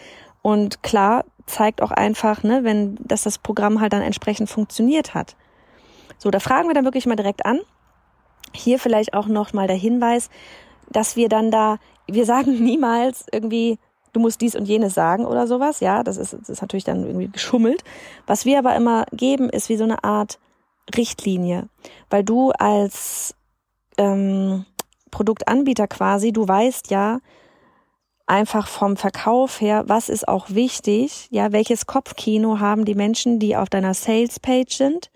Und 0.46 0.84
klar, 0.84 1.24
zeigt 1.46 1.82
auch 1.82 1.90
einfach, 1.90 2.44
ne, 2.44 2.62
wenn, 2.62 2.94
dass 3.00 3.24
das 3.24 3.36
Programm 3.36 3.80
halt 3.80 3.92
dann 3.92 4.00
entsprechend 4.00 4.48
funktioniert 4.48 5.12
hat. 5.12 5.34
So, 6.18 6.30
da 6.30 6.38
fragen 6.38 6.68
wir 6.68 6.74
dann 6.74 6.84
wirklich 6.84 7.04
mal 7.04 7.16
direkt 7.16 7.44
an. 7.44 7.58
Hier 8.52 8.78
vielleicht 8.78 9.12
auch 9.12 9.26
noch 9.26 9.52
mal 9.52 9.66
der 9.66 9.74
Hinweis, 9.74 10.30
dass 10.88 11.16
wir 11.16 11.28
dann 11.28 11.50
da, 11.50 11.78
wir 12.06 12.24
sagen 12.26 12.62
niemals 12.62 13.26
irgendwie, 13.32 13.80
du 14.12 14.20
musst 14.20 14.40
dies 14.40 14.54
und 14.54 14.66
jenes 14.66 14.94
sagen 14.94 15.24
oder 15.24 15.48
sowas. 15.48 15.80
Ja, 15.80 16.04
das 16.04 16.16
ist, 16.16 16.32
das 16.32 16.48
ist 16.48 16.62
natürlich 16.62 16.84
dann 16.84 17.04
irgendwie 17.04 17.26
geschummelt. 17.26 17.82
Was 18.28 18.44
wir 18.44 18.60
aber 18.60 18.76
immer 18.76 19.04
geben, 19.10 19.50
ist 19.50 19.68
wie 19.68 19.76
so 19.76 19.82
eine 19.82 20.04
Art 20.04 20.38
Richtlinie, 20.96 21.68
weil 22.08 22.22
du 22.22 22.52
als 22.52 23.34
ähm, 23.98 24.64
Produktanbieter 25.10 25.88
quasi, 25.88 26.30
du 26.30 26.46
weißt 26.46 26.92
ja 26.92 27.18
einfach 28.26 28.66
vom 28.66 28.96
Verkauf 28.96 29.60
her, 29.60 29.84
was 29.86 30.08
ist 30.08 30.26
auch 30.26 30.50
wichtig, 30.50 31.28
ja, 31.30 31.52
welches 31.52 31.86
Kopfkino 31.86 32.58
haben 32.58 32.84
die 32.84 32.94
Menschen, 32.94 33.38
die 33.38 33.56
auf 33.56 33.68
deiner 33.68 33.94
Sales-Page 33.94 34.76
sind 34.76 35.10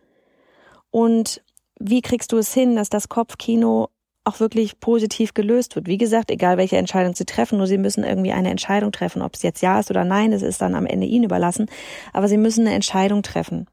und 0.91 1.43
wie 1.79 2.03
kriegst 2.03 2.33
du 2.33 2.39
es 2.39 2.55
hin, 2.55 2.77
dass 2.77 2.89
das 2.89 3.09
Kopfkino 3.09 3.89
auch 4.25 4.39
wirklich 4.39 4.79
positiv 4.81 5.35
gelöst 5.35 5.75
wird. 5.77 5.87
Wie 5.87 5.97
gesagt, 5.97 6.31
egal 6.31 6.59
welche 6.59 6.77
Entscheidung 6.77 7.15
sie 7.15 7.25
treffen, 7.25 7.59
nur 7.59 7.67
sie 7.67 7.79
müssen 7.79 8.05
irgendwie 8.05 8.33
eine 8.33 8.51
Entscheidung 8.51 8.93
treffen. 8.93 9.23
Ob 9.23 9.35
es 9.35 9.43
jetzt 9.43 9.63
ja 9.63 9.81
ist 9.81 9.91
oder 9.91 10.05
nein, 10.05 10.31
das 10.31 10.43
ist 10.43 10.61
dann 10.61 10.75
am 10.75 10.87
Ende 10.87 11.07
ihnen 11.07 11.25
überlassen. 11.25 11.71
Aber 12.13 12.29
sie 12.29 12.37
müssen 12.37 12.67
eine 12.67 12.75
Entscheidung 12.75 13.23
treffen 13.23 13.67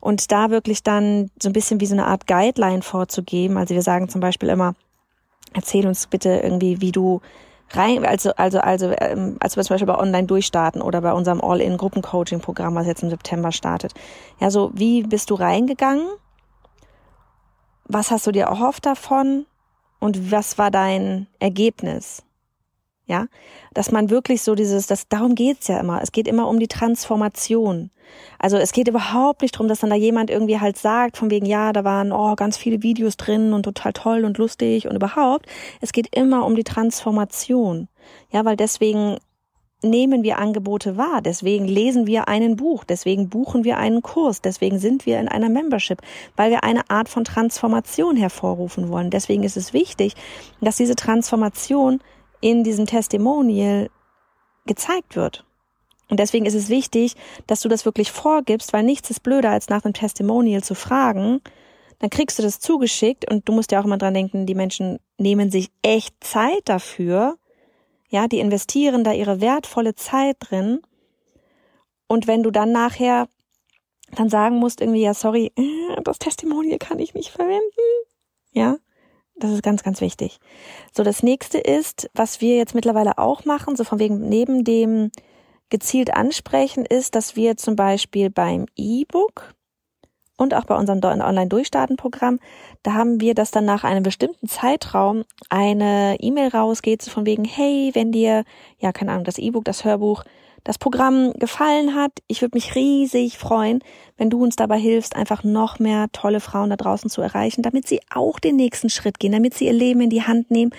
und 0.00 0.32
da 0.32 0.50
wirklich 0.50 0.82
dann 0.82 1.30
so 1.40 1.48
ein 1.48 1.52
bisschen 1.52 1.80
wie 1.80 1.86
so 1.86 1.94
eine 1.94 2.06
Art 2.06 2.26
Guideline 2.26 2.82
vorzugeben. 2.82 3.58
Also 3.58 3.74
wir 3.74 3.82
sagen 3.82 4.08
zum 4.08 4.20
Beispiel 4.20 4.48
immer, 4.48 4.74
erzähl 5.52 5.86
uns 5.86 6.06
bitte 6.06 6.40
irgendwie, 6.42 6.80
wie 6.80 6.92
du 6.92 7.20
rein, 7.70 8.04
also, 8.04 8.32
also, 8.36 8.58
also, 8.60 8.92
ähm, 9.00 9.36
als 9.40 9.56
wir 9.56 9.62
zum 9.62 9.74
Beispiel 9.74 9.92
bei 9.92 9.98
Online 9.98 10.26
durchstarten 10.26 10.82
oder 10.82 11.00
bei 11.00 11.12
unserem 11.12 11.40
All-in-Gruppen-Coaching-Programm, 11.40 12.74
was 12.74 12.86
jetzt 12.86 13.02
im 13.02 13.10
September 13.10 13.52
startet. 13.52 13.94
Ja, 14.40 14.50
so, 14.50 14.70
wie 14.74 15.02
bist 15.02 15.30
du 15.30 15.34
reingegangen? 15.34 16.06
was 17.86 18.10
hast 18.10 18.26
du 18.26 18.32
dir 18.32 18.44
erhofft 18.44 18.86
davon 18.86 19.46
und 20.00 20.30
was 20.30 20.58
war 20.58 20.70
dein 20.70 21.26
Ergebnis? 21.38 22.22
Ja, 23.06 23.26
dass 23.74 23.92
man 23.92 24.08
wirklich 24.08 24.40
so 24.40 24.54
dieses, 24.54 24.86
das, 24.86 25.08
darum 25.08 25.34
geht's 25.34 25.68
ja 25.68 25.78
immer. 25.78 26.00
Es 26.02 26.10
geht 26.10 26.26
immer 26.26 26.48
um 26.48 26.58
die 26.58 26.68
Transformation. 26.68 27.90
Also 28.38 28.56
es 28.56 28.72
geht 28.72 28.88
überhaupt 28.88 29.42
nicht 29.42 29.54
darum, 29.54 29.68
dass 29.68 29.80
dann 29.80 29.90
da 29.90 29.96
jemand 29.96 30.30
irgendwie 30.30 30.58
halt 30.58 30.78
sagt, 30.78 31.18
von 31.18 31.30
wegen, 31.30 31.44
ja, 31.44 31.74
da 31.74 31.84
waren 31.84 32.12
oh, 32.12 32.34
ganz 32.34 32.56
viele 32.56 32.82
Videos 32.82 33.18
drin 33.18 33.52
und 33.52 33.64
total 33.64 33.92
toll 33.92 34.24
und 34.24 34.38
lustig 34.38 34.88
und 34.88 34.96
überhaupt. 34.96 35.46
Es 35.82 35.92
geht 35.92 36.16
immer 36.16 36.46
um 36.46 36.54
die 36.54 36.64
Transformation. 36.64 37.88
Ja, 38.30 38.46
weil 38.46 38.56
deswegen 38.56 39.18
nehmen 39.84 40.22
wir 40.22 40.38
Angebote 40.38 40.96
wahr, 40.96 41.20
deswegen 41.22 41.66
lesen 41.66 42.06
wir 42.06 42.26
einen 42.26 42.56
Buch, 42.56 42.84
deswegen 42.84 43.28
buchen 43.28 43.64
wir 43.64 43.76
einen 43.76 44.02
Kurs, 44.02 44.40
deswegen 44.40 44.78
sind 44.78 45.06
wir 45.06 45.20
in 45.20 45.28
einer 45.28 45.48
Membership, 45.48 46.00
weil 46.36 46.50
wir 46.50 46.64
eine 46.64 46.88
Art 46.90 47.08
von 47.08 47.24
Transformation 47.24 48.16
hervorrufen 48.16 48.88
wollen. 48.88 49.10
Deswegen 49.10 49.42
ist 49.44 49.56
es 49.56 49.72
wichtig, 49.72 50.14
dass 50.60 50.76
diese 50.76 50.96
Transformation 50.96 52.00
in 52.44 52.62
diesem 52.62 52.84
Testimonial 52.84 53.88
gezeigt 54.66 55.16
wird. 55.16 55.46
Und 56.10 56.20
deswegen 56.20 56.44
ist 56.44 56.54
es 56.54 56.68
wichtig, 56.68 57.14
dass 57.46 57.62
du 57.62 57.70
das 57.70 57.86
wirklich 57.86 58.12
vorgibst, 58.12 58.74
weil 58.74 58.82
nichts 58.82 59.08
ist 59.08 59.22
blöder, 59.22 59.48
als 59.48 59.70
nach 59.70 59.82
einem 59.82 59.94
Testimonial 59.94 60.62
zu 60.62 60.74
fragen. 60.74 61.40
Dann 62.00 62.10
kriegst 62.10 62.38
du 62.38 62.42
das 62.42 62.60
zugeschickt 62.60 63.30
und 63.30 63.48
du 63.48 63.52
musst 63.54 63.72
ja 63.72 63.80
auch 63.80 63.86
immer 63.86 63.96
dran 63.96 64.12
denken, 64.12 64.44
die 64.44 64.54
Menschen 64.54 64.98
nehmen 65.16 65.50
sich 65.50 65.70
echt 65.80 66.22
Zeit 66.22 66.60
dafür. 66.66 67.38
Ja, 68.10 68.28
die 68.28 68.40
investieren 68.40 69.04
da 69.04 69.12
ihre 69.12 69.40
wertvolle 69.40 69.94
Zeit 69.94 70.36
drin. 70.40 70.82
Und 72.08 72.26
wenn 72.26 72.42
du 72.42 72.50
dann 72.50 72.72
nachher 72.72 73.26
dann 74.14 74.28
sagen 74.28 74.56
musst 74.56 74.82
irgendwie, 74.82 75.00
ja, 75.00 75.14
sorry, 75.14 75.50
das 76.04 76.18
Testimonial 76.18 76.78
kann 76.78 76.98
ich 76.98 77.14
nicht 77.14 77.30
verwenden. 77.30 77.62
Ja, 78.52 78.76
das 79.36 79.50
ist 79.50 79.62
ganz, 79.62 79.82
ganz 79.82 80.00
wichtig. 80.00 80.38
So, 80.92 81.02
das 81.02 81.22
nächste 81.22 81.58
ist, 81.58 82.10
was 82.14 82.40
wir 82.40 82.56
jetzt 82.56 82.74
mittlerweile 82.74 83.18
auch 83.18 83.44
machen, 83.44 83.76
so 83.76 83.84
von 83.84 83.98
wegen 83.98 84.28
neben 84.28 84.64
dem 84.64 85.10
gezielt 85.70 86.14
ansprechen, 86.14 86.84
ist, 86.86 87.14
dass 87.14 87.36
wir 87.36 87.56
zum 87.56 87.74
Beispiel 87.74 88.30
beim 88.30 88.66
E-Book 88.76 89.54
und 90.36 90.54
auch 90.54 90.64
bei 90.64 90.76
unserem 90.76 91.00
Online-Durchstarten-Programm, 91.02 92.40
da 92.82 92.94
haben 92.94 93.20
wir, 93.20 93.34
dass 93.34 93.50
dann 93.50 93.64
nach 93.64 93.84
einem 93.84 94.02
bestimmten 94.02 94.48
Zeitraum 94.48 95.24
eine 95.48 96.16
E-Mail 96.20 96.48
rausgeht, 96.48 97.02
so 97.02 97.10
von 97.10 97.26
wegen, 97.26 97.44
hey, 97.44 97.90
wenn 97.94 98.12
dir, 98.12 98.44
ja, 98.78 98.92
keine 98.92 99.12
Ahnung, 99.12 99.24
das 99.24 99.38
E-Book, 99.38 99.64
das 99.64 99.84
Hörbuch, 99.84 100.24
das 100.64 100.78
Programm 100.78 101.34
gefallen 101.34 101.94
hat, 101.94 102.12
ich 102.26 102.40
würde 102.40 102.56
mich 102.56 102.74
riesig 102.74 103.38
freuen, 103.38 103.80
wenn 104.16 104.30
du 104.30 104.42
uns 104.42 104.56
dabei 104.56 104.78
hilfst, 104.78 105.14
einfach 105.14 105.44
noch 105.44 105.78
mehr 105.78 106.08
tolle 106.12 106.40
Frauen 106.40 106.70
da 106.70 106.76
draußen 106.76 107.10
zu 107.10 107.20
erreichen, 107.20 107.62
damit 107.62 107.86
sie 107.86 108.00
auch 108.10 108.40
den 108.40 108.56
nächsten 108.56 108.88
Schritt 108.88 109.20
gehen, 109.20 109.32
damit 109.32 109.54
sie 109.54 109.66
ihr 109.66 109.74
Leben 109.74 110.00
in 110.00 110.10
die 110.10 110.22
Hand 110.22 110.50
nehmen 110.50 110.72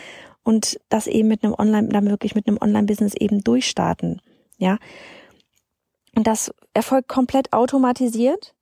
und 0.44 0.80
das 0.90 1.08
eben 1.08 1.28
mit 1.28 1.44
einem 1.44 1.54
Online, 1.58 1.90
dann 1.90 2.10
wirklich 2.10 2.36
mit 2.36 2.48
einem 2.48 2.58
Online-Business 2.60 3.14
eben 3.14 3.44
durchstarten. 3.44 4.22
Ja. 4.58 4.78
Und 6.16 6.26
das 6.28 6.52
erfolgt 6.74 7.08
komplett 7.08 7.54
automatisiert. 7.54 8.56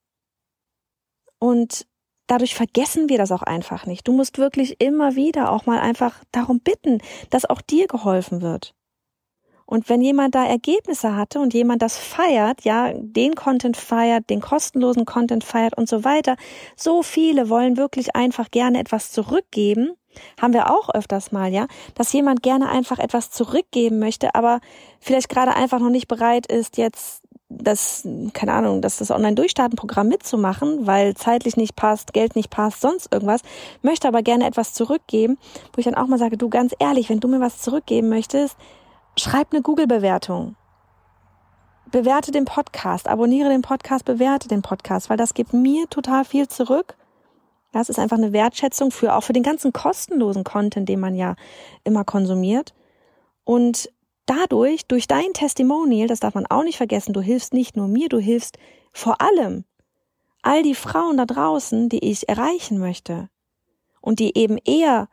Und 1.40 1.86
dadurch 2.28 2.56
vergessen 2.56 3.10
wir 3.10 3.18
das 3.18 3.32
auch 3.32 3.44
einfach 3.44 3.86
nicht. 3.86 4.08
Du 4.08 4.14
musst 4.14 4.38
wirklich 4.38 4.82
immer 4.82 5.16
wieder 5.16 5.52
auch 5.52 5.66
mal 5.66 5.80
einfach 5.80 6.24
darum 6.32 6.60
bitten, 6.60 7.00
dass 7.30 7.46
auch 7.46 7.62
dir 7.62 7.88
geholfen 7.88 8.42
wird. 8.42 8.74
Und 9.74 9.90
wenn 9.90 10.02
jemand 10.02 10.36
da 10.36 10.46
Ergebnisse 10.46 11.16
hatte 11.16 11.40
und 11.40 11.52
jemand 11.56 11.82
das 11.82 11.98
feiert, 11.98 12.64
ja, 12.64 12.94
den 12.94 13.34
Content 13.34 13.76
feiert, 13.76 14.30
den 14.30 14.40
kostenlosen 14.40 15.06
Content 15.06 15.44
feiert 15.44 15.76
und 15.76 15.90
so 15.90 16.04
weiter, 16.04 16.36
so 16.76 17.02
viele 17.02 17.50
wollen 17.50 17.76
wirklich 17.76 18.16
einfach 18.16 18.52
gerne 18.52 18.78
etwas 18.78 19.12
zurückgeben, 19.12 19.94
haben 20.40 20.54
wir 20.54 20.70
auch 20.70 20.94
öfters 20.94 21.32
mal, 21.32 21.52
ja, 21.52 21.66
dass 21.96 22.14
jemand 22.14 22.44
gerne 22.44 22.70
einfach 22.70 23.00
etwas 23.00 23.32
zurückgeben 23.32 23.98
möchte, 23.98 24.36
aber 24.36 24.60
vielleicht 25.00 25.28
gerade 25.28 25.56
einfach 25.56 25.80
noch 25.80 25.90
nicht 25.90 26.08
bereit 26.08 26.46
ist, 26.46 26.78
jetzt 26.78 27.24
das, 27.50 28.08
keine 28.34 28.54
Ahnung, 28.54 28.80
dass 28.80 28.98
das 28.98 29.10
Online-Durchstarten-Programm 29.10 30.08
mitzumachen, 30.08 30.86
weil 30.86 31.16
zeitlich 31.16 31.58
nicht 31.58 31.76
passt, 31.76 32.14
Geld 32.14 32.36
nicht 32.36 32.52
passt, 32.52 32.82
sonst 32.82 33.12
irgendwas, 33.12 33.42
möchte 33.82 34.08
aber 34.08 34.22
gerne 34.22 34.46
etwas 34.46 34.76
zurückgeben, 34.76 35.40
wo 35.74 35.80
ich 35.80 35.86
dann 35.86 35.96
auch 35.96 36.06
mal 36.06 36.20
sage, 36.20 36.38
du 36.38 36.50
ganz 36.50 36.76
ehrlich, 36.78 37.10
wenn 37.10 37.20
du 37.20 37.28
mir 37.28 37.40
was 37.40 37.60
zurückgeben 37.60 38.10
möchtest, 38.10 38.56
schreib 39.18 39.52
eine 39.52 39.62
Google-Bewertung. 39.62 40.56
Bewerte 41.92 42.32
den 42.32 42.46
Podcast, 42.46 43.08
abonniere 43.08 43.50
den 43.50 43.62
Podcast, 43.62 44.06
bewerte 44.06 44.48
den 44.48 44.62
Podcast, 44.62 45.10
weil 45.10 45.18
das 45.18 45.34
gibt 45.34 45.54
mir 45.54 45.88
total 45.90 46.26
viel 46.26 46.48
zurück 46.48 46.96
ja, 47.74 47.82
es 47.82 47.90
ist 47.90 48.00
einfach 48.00 48.18
eine 48.18 48.34
Wertschätzung 48.34 48.92
für 48.92 49.16
auch 49.16 49.22
für 49.22 49.34
den 49.34 49.44
ganzen 49.44 49.74
kostenlosen 49.74 50.44
Content, 50.44 50.88
den 50.88 51.00
man 51.00 51.16
ja 51.16 51.36
immer 51.84 52.04
konsumiert. 52.04 52.74
Und 53.44 53.90
dadurch, 54.26 54.86
durch 54.86 55.08
dein 55.08 55.34
Testimonial, 55.34 56.08
das 56.08 56.20
darf 56.20 56.36
man 56.36 56.46
auch 56.46 56.64
nicht 56.64 56.78
vergessen, 56.78 57.14
du 57.14 57.22
hilfst 57.22 57.54
nicht 57.54 57.76
nur 57.76 57.88
mir, 57.88 58.10
du 58.10 58.20
hilfst 58.20 58.58
vor 58.92 59.22
allem 59.22 59.66
all 60.44 60.62
die 60.62 60.76
Frauen 60.76 61.18
da 61.18 61.26
draußen, 61.26 61.90
die 61.90 62.06
ich 62.10 62.30
erreichen 62.30 62.78
möchte 62.78 63.30
und 64.02 64.20
die 64.20 64.38
eben 64.38 64.58
eher 64.58 65.08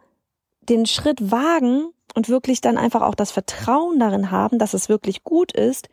den 0.70 0.86
Schritt 0.86 1.30
wagen 1.30 1.92
und 2.14 2.28
wirklich 2.28 2.60
dann 2.60 2.78
einfach 2.78 3.02
auch 3.02 3.14
das 3.14 3.30
Vertrauen 3.30 3.98
darin 3.98 4.30
haben, 4.30 4.58
dass 4.58 4.74
es 4.74 4.88
wirklich 4.88 5.24
gut 5.24 5.52
ist, 5.52 5.88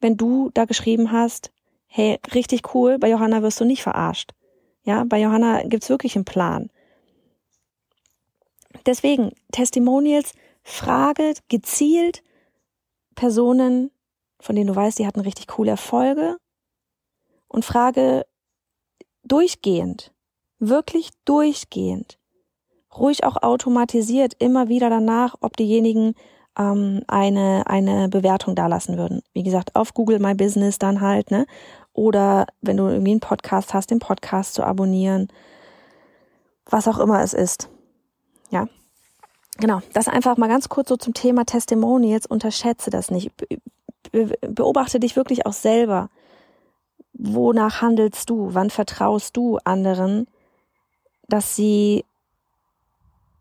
wenn 0.00 0.16
du 0.16 0.50
da 0.54 0.64
geschrieben 0.64 1.12
hast, 1.12 1.52
hey, 1.86 2.18
richtig 2.34 2.74
cool, 2.74 2.98
bei 2.98 3.10
Johanna 3.10 3.42
wirst 3.42 3.60
du 3.60 3.64
nicht 3.64 3.82
verarscht. 3.82 4.32
Ja, 4.82 5.04
bei 5.04 5.20
Johanna 5.20 5.62
gibt's 5.64 5.88
wirklich 5.88 6.16
einen 6.16 6.24
Plan. 6.24 6.70
Deswegen, 8.86 9.32
Testimonials, 9.52 10.32
frage 10.62 11.34
gezielt 11.48 12.22
Personen, 13.14 13.90
von 14.40 14.54
denen 14.54 14.68
du 14.68 14.76
weißt, 14.76 14.98
die 14.98 15.06
hatten 15.06 15.20
richtig 15.20 15.48
coole 15.48 15.72
Erfolge 15.72 16.36
und 17.48 17.64
frage 17.64 18.26
durchgehend, 19.24 20.12
wirklich 20.58 21.10
durchgehend, 21.24 22.17
ruhig 22.96 23.24
auch 23.24 23.42
automatisiert 23.42 24.34
immer 24.38 24.68
wieder 24.68 24.90
danach, 24.90 25.36
ob 25.40 25.56
diejenigen 25.56 26.14
ähm, 26.58 27.02
eine, 27.06 27.64
eine 27.66 28.08
Bewertung 28.08 28.54
dalassen 28.54 28.98
würden. 28.98 29.22
Wie 29.32 29.42
gesagt, 29.42 29.76
auf 29.76 29.94
Google 29.94 30.18
My 30.18 30.34
Business 30.34 30.78
dann 30.78 31.00
halt, 31.00 31.30
ne? 31.30 31.46
oder 31.98 32.46
wenn 32.60 32.76
du 32.76 32.86
irgendwie 32.86 33.10
einen 33.10 33.20
Podcast 33.20 33.74
hast, 33.74 33.90
den 33.90 33.98
Podcast 33.98 34.54
zu 34.54 34.62
abonnieren, 34.62 35.26
was 36.64 36.86
auch 36.86 37.00
immer 37.00 37.22
es 37.22 37.34
ist. 37.34 37.68
Ja. 38.50 38.68
Genau, 39.56 39.80
das 39.94 40.06
einfach 40.06 40.36
mal 40.36 40.46
ganz 40.46 40.68
kurz 40.68 40.88
so 40.88 40.96
zum 40.96 41.12
Thema 41.12 41.44
Testimonials. 41.44 42.26
Unterschätze 42.26 42.90
das 42.90 43.10
nicht. 43.10 43.32
beobachte 44.12 45.00
dich 45.00 45.16
wirklich 45.16 45.44
auch 45.44 45.52
selber. 45.52 46.08
Wonach 47.14 47.82
handelst 47.82 48.30
du? 48.30 48.54
Wann 48.54 48.70
vertraust 48.70 49.36
du 49.36 49.58
anderen, 49.64 50.28
dass 51.26 51.56
sie 51.56 52.04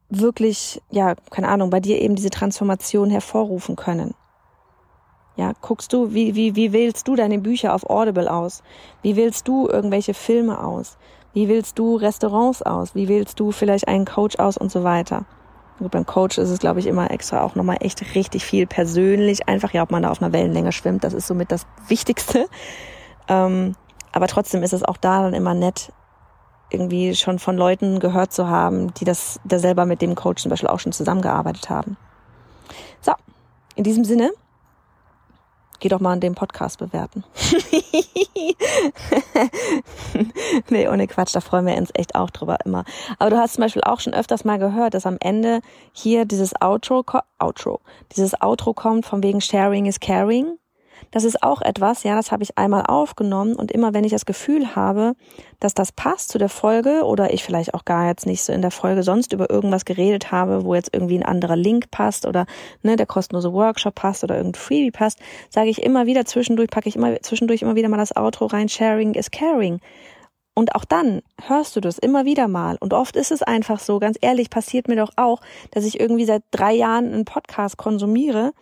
wirklich, 0.09 0.81
ja, 0.89 1.15
keine 1.29 1.49
Ahnung, 1.49 1.69
bei 1.69 1.79
dir 1.79 2.01
eben 2.01 2.15
diese 2.15 2.29
Transformation 2.29 3.09
hervorrufen 3.09 3.75
können? 3.75 4.13
Ja, 5.35 5.53
guckst 5.61 5.93
du, 5.93 6.13
wie, 6.13 6.33
wie, 6.35 6.55
wie 6.55 6.73
wählst 6.73 7.07
du 7.07 7.15
deine 7.15 7.37
Bücher 7.37 7.75
auf 7.75 7.87
Audible 7.89 8.31
aus? 8.31 8.63
Wie 9.03 9.15
wählst 9.15 9.47
du 9.47 9.67
irgendwelche 9.67 10.15
Filme 10.15 10.63
aus? 10.63 10.97
Wie 11.33 11.47
wählst 11.47 11.77
du 11.77 11.95
Restaurants 11.95 12.63
aus? 12.63 12.95
Wie 12.95 13.07
wählst 13.07 13.39
du 13.39 13.51
vielleicht 13.51 13.87
einen 13.87 14.05
Coach 14.05 14.39
aus 14.39 14.57
und 14.57 14.71
so 14.71 14.83
weiter? 14.83 15.25
Gut, 15.77 15.91
beim 15.91 16.07
Coach 16.07 16.39
ist 16.39 16.49
es, 16.49 16.57
glaube 16.57 16.79
ich, 16.79 16.87
immer 16.87 17.11
extra 17.11 17.43
auch 17.43 17.53
nochmal 17.53 17.77
echt 17.81 18.15
richtig 18.15 18.43
viel 18.43 18.65
persönlich. 18.65 19.47
Einfach, 19.47 19.73
ja, 19.73 19.83
ob 19.83 19.91
man 19.91 20.01
da 20.01 20.09
auf 20.09 20.21
einer 20.21 20.33
Wellenlänge 20.33 20.71
schwimmt, 20.71 21.03
das 21.03 21.13
ist 21.13 21.27
somit 21.27 21.51
das 21.51 21.67
Wichtigste. 21.87 22.47
Ähm, 23.27 23.75
aber 24.11 24.27
trotzdem 24.27 24.63
ist 24.63 24.73
es 24.73 24.83
auch 24.83 24.97
da 24.97 25.21
dann 25.21 25.33
immer 25.33 25.53
nett, 25.53 25.91
irgendwie 26.69 27.15
schon 27.15 27.39
von 27.39 27.57
Leuten 27.57 27.99
gehört 27.99 28.33
zu 28.33 28.47
haben, 28.47 28.93
die 28.95 29.05
das 29.05 29.39
da 29.43 29.59
selber 29.59 29.85
mit 29.85 30.01
dem 30.01 30.15
Coach 30.15 30.41
zum 30.41 30.49
Beispiel 30.49 30.69
auch 30.69 30.79
schon 30.79 30.91
zusammengearbeitet 30.91 31.69
haben. 31.69 31.97
So, 33.01 33.13
in 33.75 33.83
diesem 33.83 34.03
Sinne 34.03 34.31
Geh 35.79 35.89
doch 35.89 35.99
mal 35.99 36.13
an 36.13 36.19
dem 36.19 36.33
Podcast 36.33 36.79
bewerten. 36.79 37.23
nee, 40.69 40.87
ohne 40.87 41.05
Quatsch, 41.05 41.35
da 41.35 41.39
freuen 41.39 41.67
wir 41.67 41.75
uns 41.75 41.91
echt 41.93 42.15
auch 42.15 42.31
drüber 42.31 42.57
immer. 42.65 42.83
Aber 43.19 43.29
du 43.29 43.37
hast 43.37 43.53
zum 43.53 43.61
Beispiel 43.61 43.83
auch 43.83 43.99
schon 43.99 44.15
öfters 44.15 44.43
mal 44.43 44.57
gehört, 44.57 44.95
dass 44.95 45.05
am 45.05 45.17
Ende 45.19 45.61
hier 45.91 46.25
dieses 46.25 46.59
Outro, 46.59 47.05
Outro, 47.37 47.81
dieses 48.15 48.41
Outro 48.41 48.73
kommt 48.73 49.05
von 49.05 49.21
wegen 49.21 49.39
Sharing 49.39 49.85
is 49.85 49.99
Caring. 49.99 50.57
Das 51.11 51.23
ist 51.23 51.43
auch 51.43 51.61
etwas, 51.61 52.03
ja, 52.03 52.15
das 52.15 52.31
habe 52.31 52.43
ich 52.43 52.57
einmal 52.57 52.85
aufgenommen 52.85 53.55
und 53.55 53.71
immer 53.71 53.93
wenn 53.93 54.03
ich 54.03 54.11
das 54.11 54.25
Gefühl 54.25 54.75
habe, 54.75 55.13
dass 55.59 55.73
das 55.73 55.91
passt 55.91 56.29
zu 56.29 56.37
der 56.37 56.49
Folge 56.49 57.03
oder 57.03 57.33
ich 57.33 57.43
vielleicht 57.43 57.73
auch 57.73 57.85
gar 57.85 58.07
jetzt 58.07 58.25
nicht 58.25 58.43
so 58.43 58.53
in 58.53 58.61
der 58.61 58.71
Folge 58.71 59.03
sonst 59.03 59.33
über 59.33 59.49
irgendwas 59.49 59.85
geredet 59.85 60.31
habe, 60.31 60.65
wo 60.65 60.75
jetzt 60.75 60.93
irgendwie 60.93 61.17
ein 61.17 61.25
anderer 61.25 61.55
Link 61.55 61.91
passt 61.91 62.25
oder 62.25 62.45
ne, 62.83 62.95
der 62.95 63.05
kostenlose 63.05 63.53
Workshop 63.53 63.95
passt 63.95 64.23
oder 64.23 64.37
irgendein 64.37 64.61
Freebie 64.61 64.91
passt, 64.91 65.19
sage 65.49 65.69
ich 65.69 65.81
immer 65.81 66.05
wieder 66.05 66.25
zwischendurch, 66.25 66.69
packe 66.69 66.89
ich 66.89 66.95
immer 66.95 67.21
zwischendurch 67.21 67.61
immer 67.61 67.75
wieder 67.75 67.89
mal 67.89 67.97
das 67.97 68.15
Outro 68.15 68.45
rein, 68.45 68.69
Sharing 68.69 69.13
is 69.13 69.31
Caring. 69.31 69.79
Und 70.57 70.73
auch 70.73 70.85
dann 70.85 71.21
hörst 71.39 71.75
du 71.75 71.81
das 71.81 71.99
immer 71.99 72.25
wieder 72.25 72.47
mal. 72.47 72.77
Und 72.79 72.91
oft 72.91 73.15
ist 73.15 73.31
es 73.31 73.43
einfach 73.43 73.79
so, 73.79 73.99
ganz 73.99 74.17
ehrlich, 74.21 74.49
passiert 74.49 74.87
mir 74.87 74.95
doch 74.95 75.11
auch, 75.15 75.39
dass 75.69 75.85
ich 75.85 75.99
irgendwie 75.99 76.25
seit 76.25 76.41
drei 76.49 76.73
Jahren 76.73 77.13
einen 77.13 77.25
Podcast 77.25 77.77
konsumiere, 77.77 78.53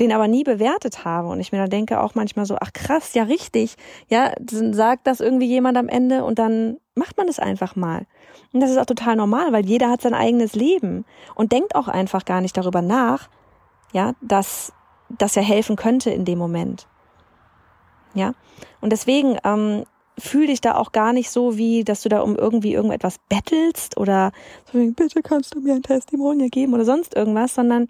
den 0.00 0.12
aber 0.12 0.28
nie 0.28 0.44
bewertet 0.44 1.04
habe. 1.04 1.28
Und 1.28 1.40
ich 1.40 1.52
mir 1.52 1.58
dann 1.58 1.70
denke 1.70 2.00
auch 2.00 2.14
manchmal 2.14 2.46
so, 2.46 2.56
ach 2.60 2.72
krass, 2.72 3.14
ja 3.14 3.24
richtig. 3.24 3.76
Ja, 4.08 4.32
sagt 4.48 5.06
das 5.06 5.20
irgendwie 5.20 5.46
jemand 5.46 5.76
am 5.78 5.88
Ende 5.88 6.24
und 6.24 6.38
dann 6.38 6.78
macht 6.94 7.16
man 7.16 7.28
es 7.28 7.38
einfach 7.38 7.76
mal. 7.76 8.06
Und 8.52 8.60
das 8.60 8.70
ist 8.70 8.78
auch 8.78 8.86
total 8.86 9.16
normal, 9.16 9.52
weil 9.52 9.66
jeder 9.66 9.90
hat 9.90 10.02
sein 10.02 10.14
eigenes 10.14 10.54
Leben 10.54 11.04
und 11.34 11.52
denkt 11.52 11.74
auch 11.74 11.88
einfach 11.88 12.24
gar 12.24 12.40
nicht 12.40 12.56
darüber 12.56 12.82
nach, 12.82 13.28
ja, 13.92 14.12
dass 14.20 14.72
das 15.08 15.34
ja 15.34 15.42
helfen 15.42 15.76
könnte 15.76 16.10
in 16.10 16.24
dem 16.24 16.38
Moment. 16.38 16.86
Ja, 18.14 18.32
und 18.80 18.90
deswegen 18.90 19.36
ähm, 19.44 19.84
fühl 20.18 20.46
dich 20.46 20.60
da 20.60 20.76
auch 20.76 20.92
gar 20.92 21.12
nicht 21.12 21.30
so, 21.30 21.58
wie, 21.58 21.84
dass 21.84 22.02
du 22.02 22.08
da 22.08 22.20
um 22.20 22.36
irgendwie 22.36 22.72
irgendetwas 22.72 23.18
bettelst 23.28 23.98
oder 23.98 24.32
so, 24.72 24.78
bitte 24.78 25.22
kannst 25.22 25.54
du 25.54 25.60
mir 25.60 25.74
ein 25.74 25.82
Testimonial 25.82 26.48
geben 26.48 26.74
oder 26.74 26.84
sonst 26.84 27.14
irgendwas, 27.14 27.54
sondern 27.54 27.88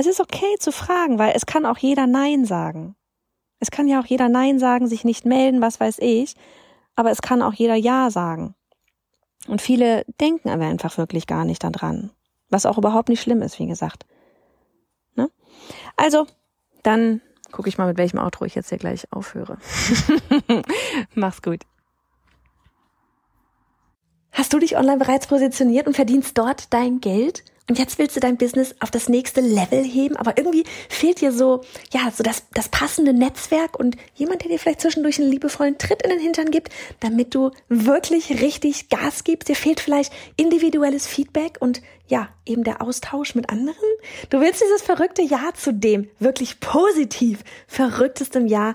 es 0.00 0.06
ist 0.06 0.20
okay 0.20 0.56
zu 0.58 0.72
fragen, 0.72 1.18
weil 1.18 1.32
es 1.36 1.46
kann 1.46 1.66
auch 1.66 1.76
jeder 1.76 2.06
Nein 2.06 2.46
sagen. 2.46 2.96
Es 3.58 3.70
kann 3.70 3.86
ja 3.86 4.00
auch 4.00 4.06
jeder 4.06 4.30
Nein 4.30 4.58
sagen, 4.58 4.88
sich 4.88 5.04
nicht 5.04 5.26
melden, 5.26 5.60
was 5.60 5.78
weiß 5.78 5.98
ich, 5.98 6.34
aber 6.96 7.10
es 7.10 7.20
kann 7.20 7.42
auch 7.42 7.52
jeder 7.52 7.74
Ja 7.74 8.10
sagen. 8.10 8.54
Und 9.46 9.60
viele 9.60 10.04
denken 10.20 10.48
aber 10.48 10.64
einfach 10.64 10.96
wirklich 10.96 11.26
gar 11.26 11.44
nicht 11.44 11.62
daran, 11.62 12.10
was 12.48 12.66
auch 12.66 12.78
überhaupt 12.78 13.10
nicht 13.10 13.20
schlimm 13.20 13.42
ist, 13.42 13.58
wie 13.58 13.66
gesagt. 13.66 14.06
Ne? 15.16 15.30
Also, 15.96 16.26
dann 16.82 17.20
gucke 17.52 17.68
ich 17.68 17.76
mal, 17.76 17.86
mit 17.86 17.98
welchem 17.98 18.18
Outro 18.18 18.46
ich 18.46 18.54
jetzt 18.54 18.70
hier 18.70 18.78
gleich 18.78 19.06
aufhöre. 19.12 19.58
Mach's 21.14 21.42
gut. 21.42 21.64
Hast 24.32 24.52
du 24.52 24.58
dich 24.58 24.76
online 24.78 24.98
bereits 24.98 25.26
positioniert 25.26 25.86
und 25.86 25.94
verdienst 25.94 26.38
dort 26.38 26.72
dein 26.72 27.00
Geld? 27.00 27.44
Und 27.70 27.78
jetzt 27.78 28.00
willst 28.00 28.16
du 28.16 28.20
dein 28.20 28.36
Business 28.36 28.74
auf 28.80 28.90
das 28.90 29.08
nächste 29.08 29.40
Level 29.40 29.84
heben, 29.84 30.16
aber 30.16 30.36
irgendwie 30.36 30.64
fehlt 30.88 31.20
dir 31.20 31.30
so, 31.30 31.60
ja, 31.92 32.10
so 32.10 32.24
das, 32.24 32.42
das 32.52 32.68
passende 32.68 33.12
Netzwerk 33.12 33.78
und 33.78 33.96
jemand, 34.16 34.42
der 34.42 34.50
dir 34.50 34.58
vielleicht 34.58 34.80
zwischendurch 34.80 35.20
einen 35.20 35.30
liebevollen 35.30 35.78
Tritt 35.78 36.02
in 36.02 36.10
den 36.10 36.18
Hintern 36.18 36.50
gibt, 36.50 36.70
damit 36.98 37.32
du 37.32 37.52
wirklich 37.68 38.42
richtig 38.42 38.88
Gas 38.88 39.22
gibst. 39.22 39.48
Dir 39.48 39.54
fehlt 39.54 39.78
vielleicht 39.78 40.12
individuelles 40.34 41.06
Feedback 41.06 41.58
und 41.60 41.80
ja, 42.08 42.30
eben 42.44 42.64
der 42.64 42.82
Austausch 42.82 43.36
mit 43.36 43.50
anderen. 43.50 43.76
Du 44.30 44.40
willst 44.40 44.60
dieses 44.60 44.82
verrückte 44.82 45.22
Jahr 45.22 45.54
zu 45.54 45.72
dem 45.72 46.10
wirklich 46.18 46.58
positiv 46.58 47.44
verrücktestem 47.68 48.48
Jahr 48.48 48.74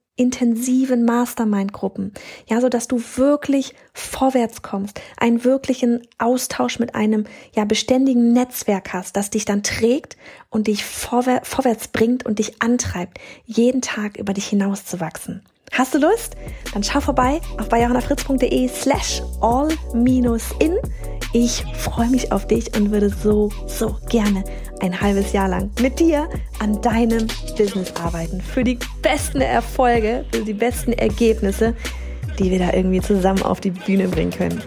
intensiven 0.15 1.05
Mastermind-Gruppen, 1.05 2.13
ja, 2.47 2.61
so 2.61 2.69
dass 2.69 2.87
du 2.87 3.01
wirklich 3.15 3.73
vorwärts 3.93 4.61
kommst, 4.61 4.99
einen 5.17 5.43
wirklichen 5.43 6.07
Austausch 6.17 6.79
mit 6.79 6.95
einem 6.95 7.25
ja 7.55 7.65
beständigen 7.65 8.33
Netzwerk 8.33 8.93
hast, 8.93 9.15
das 9.15 9.29
dich 9.29 9.45
dann 9.45 9.63
trägt 9.63 10.17
und 10.49 10.67
dich 10.67 10.83
vorwär 10.83 11.41
vorwärts 11.43 11.87
bringt 11.87 12.25
und 12.25 12.39
dich 12.39 12.61
antreibt, 12.61 13.19
jeden 13.45 13.81
Tag 13.81 14.17
über 14.17 14.33
dich 14.33 14.47
hinauszuwachsen. 14.47 15.43
Hast 15.71 15.93
du 15.93 15.99
Lust? 15.99 16.35
Dann 16.73 16.83
schau 16.83 16.99
vorbei 16.99 17.39
auf 17.57 17.69
bayerhannafritz.de 17.69 18.67
slash 18.67 19.21
all-in. 19.39 20.77
Ich 21.33 21.63
freue 21.77 22.09
mich 22.09 22.31
auf 22.31 22.45
dich 22.45 22.75
und 22.75 22.91
würde 22.91 23.09
so, 23.09 23.49
so 23.65 23.95
gerne 24.09 24.43
ein 24.81 24.99
halbes 24.99 25.31
Jahr 25.31 25.47
lang 25.47 25.71
mit 25.79 25.99
dir 25.99 26.27
an 26.59 26.81
deinem 26.81 27.27
Business 27.57 27.93
arbeiten. 27.95 28.41
Für 28.41 28.65
die 28.65 28.77
besten 29.01 29.39
Erfolge, 29.39 30.25
für 30.33 30.43
die 30.43 30.53
besten 30.53 30.91
Ergebnisse, 30.91 31.73
die 32.37 32.51
wir 32.51 32.59
da 32.59 32.73
irgendwie 32.73 32.99
zusammen 32.99 33.43
auf 33.43 33.61
die 33.61 33.71
Bühne 33.71 34.09
bringen 34.09 34.31
können. 34.31 34.61